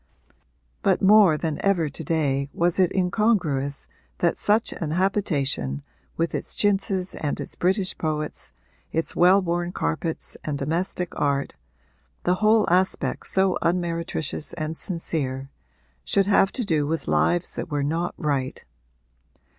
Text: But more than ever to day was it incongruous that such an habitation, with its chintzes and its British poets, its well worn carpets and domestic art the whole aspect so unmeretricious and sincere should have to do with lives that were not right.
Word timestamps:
But 0.81 1.03
more 1.03 1.37
than 1.37 1.63
ever 1.63 1.87
to 1.87 2.03
day 2.03 2.49
was 2.55 2.79
it 2.79 2.91
incongruous 2.91 3.85
that 4.17 4.35
such 4.35 4.73
an 4.73 4.89
habitation, 4.89 5.83
with 6.17 6.33
its 6.33 6.55
chintzes 6.55 7.13
and 7.13 7.39
its 7.39 7.53
British 7.53 7.95
poets, 7.95 8.51
its 8.91 9.15
well 9.15 9.39
worn 9.43 9.71
carpets 9.71 10.37
and 10.43 10.57
domestic 10.57 11.13
art 11.15 11.53
the 12.23 12.33
whole 12.41 12.67
aspect 12.67 13.27
so 13.27 13.59
unmeretricious 13.61 14.53
and 14.53 14.75
sincere 14.75 15.51
should 16.03 16.25
have 16.25 16.51
to 16.53 16.63
do 16.65 16.87
with 16.87 17.07
lives 17.07 17.53
that 17.53 17.69
were 17.69 17.83
not 17.83 18.15
right. 18.17 18.65